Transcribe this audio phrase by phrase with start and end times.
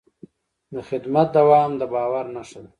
[0.73, 2.69] د خدمت دوام د باور نښه ده.